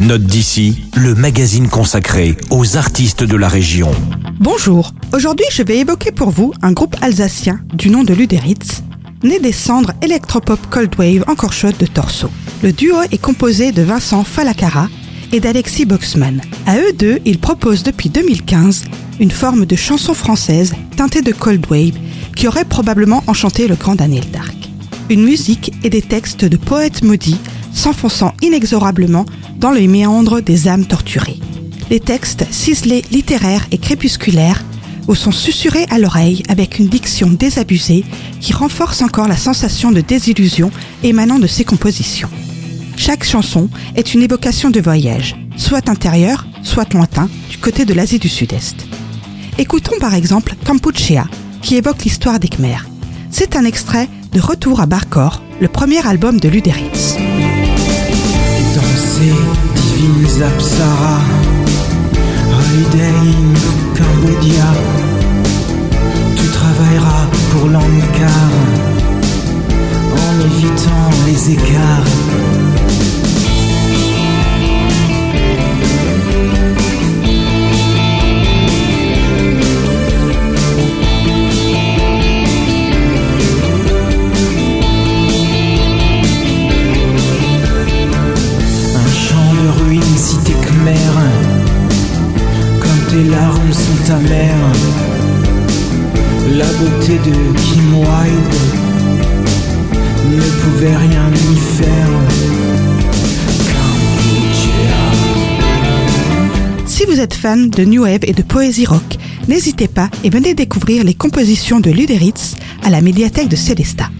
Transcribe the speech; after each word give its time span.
Note 0.00 0.22
d'ici, 0.22 0.84
le 0.94 1.16
magazine 1.16 1.68
consacré 1.68 2.36
aux 2.50 2.76
artistes 2.76 3.24
de 3.24 3.36
la 3.36 3.48
région. 3.48 3.90
Bonjour, 4.38 4.92
aujourd'hui 5.12 5.46
je 5.50 5.64
vais 5.64 5.78
évoquer 5.78 6.12
pour 6.12 6.30
vous 6.30 6.52
un 6.62 6.70
groupe 6.70 6.94
alsacien 7.02 7.58
du 7.74 7.90
nom 7.90 8.04
de 8.04 8.14
Luderitz, 8.14 8.84
né 9.24 9.40
des 9.40 9.50
cendres 9.50 9.92
électropop 10.00 10.60
cold 10.70 10.94
wave 10.96 11.24
encore 11.26 11.52
chaudes 11.52 11.78
de 11.78 11.86
Torso. 11.86 12.30
Le 12.62 12.72
duo 12.72 12.94
est 13.10 13.20
composé 13.20 13.72
de 13.72 13.82
Vincent 13.82 14.22
Falacara 14.22 14.88
et 15.32 15.40
d'Alexis 15.40 15.84
Boxman. 15.84 16.42
À 16.66 16.78
eux 16.78 16.92
deux, 16.92 17.18
ils 17.24 17.40
proposent 17.40 17.82
depuis 17.82 18.08
2015 18.08 18.84
une 19.18 19.32
forme 19.32 19.66
de 19.66 19.74
chanson 19.74 20.14
française 20.14 20.74
teintée 20.96 21.22
de 21.22 21.32
cold 21.32 21.66
wave 21.68 21.98
qui 22.36 22.46
aurait 22.46 22.64
probablement 22.64 23.24
enchanté 23.26 23.66
le 23.66 23.74
grand 23.74 23.96
Daniel 23.96 24.30
Dark. 24.30 24.54
Une 25.10 25.24
musique 25.24 25.72
et 25.82 25.90
des 25.90 26.02
textes 26.02 26.44
de 26.44 26.56
poètes 26.56 27.02
maudits 27.02 27.40
s'enfonçant 27.72 28.32
inexorablement 28.42 29.26
dans 29.58 29.70
les 29.70 29.88
méandres 29.88 30.40
des 30.40 30.68
âmes 30.68 30.86
torturées. 30.86 31.38
Les 31.90 32.00
textes 32.00 32.46
ciselés, 32.50 33.04
littéraires 33.10 33.66
et 33.70 33.78
crépusculaires 33.78 34.64
vous 35.06 35.14
sont 35.14 35.32
susurrés 35.32 35.86
à 35.90 35.98
l'oreille 35.98 36.42
avec 36.48 36.78
une 36.78 36.88
diction 36.88 37.30
désabusée 37.30 38.04
qui 38.40 38.52
renforce 38.52 39.00
encore 39.00 39.26
la 39.26 39.38
sensation 39.38 39.90
de 39.90 40.02
désillusion 40.02 40.70
émanant 41.02 41.38
de 41.38 41.46
ces 41.46 41.64
compositions. 41.64 42.28
Chaque 42.96 43.24
chanson 43.24 43.70
est 43.96 44.12
une 44.12 44.22
évocation 44.22 44.68
de 44.70 44.80
voyage, 44.80 45.36
soit 45.56 45.88
intérieur, 45.88 46.46
soit 46.62 46.92
lointain, 46.92 47.30
du 47.48 47.56
côté 47.56 47.86
de 47.86 47.94
l'Asie 47.94 48.18
du 48.18 48.28
Sud-Est. 48.28 48.86
Écoutons 49.56 49.98
par 49.98 50.14
exemple 50.14 50.54
Kampuchea, 50.66 51.26
qui 51.62 51.76
évoque 51.76 52.04
l'histoire 52.04 52.38
des 52.38 52.48
Khmers. 52.48 52.86
C'est 53.30 53.56
un 53.56 53.64
extrait 53.64 54.08
de 54.32 54.40
Retour 54.40 54.80
à 54.80 54.86
Barkor, 54.86 55.42
le 55.60 55.68
premier 55.68 56.06
album 56.06 56.38
de 56.38 56.48
Luderitz. 56.48 57.16
Danser, 59.18 59.34
divines 59.74 60.42
apsaras, 60.42 61.22
holiday 62.54 63.18
in 63.18 63.54
Cambodia. 63.96 64.72
Tu 66.36 66.46
travailleras 66.48 67.26
pour 67.50 67.68
l'Ankar 67.68 68.50
en 70.12 70.40
évitant 70.46 71.10
les 71.26 71.52
écarts. 71.52 72.77
Si 106.86 107.04
vous 107.04 107.20
êtes 107.20 107.34
fan 107.34 107.70
de 107.70 107.84
New 107.84 108.02
Wave 108.02 108.20
et 108.22 108.32
de 108.32 108.42
poésie 108.42 108.86
rock, 108.86 109.18
n'hésitez 109.46 109.86
pas 109.86 110.10
et 110.24 110.30
venez 110.30 110.54
découvrir 110.54 111.04
les 111.04 111.14
compositions 111.14 111.78
de 111.78 111.90
Luderitz 111.90 112.56
à 112.82 112.90
la 112.90 113.00
médiathèque 113.00 113.48
de 113.48 113.56
Célestat. 113.56 114.10